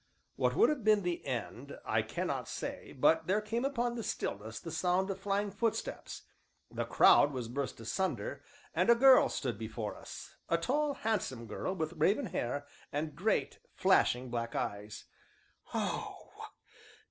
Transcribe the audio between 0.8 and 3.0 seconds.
been the end I cannot say,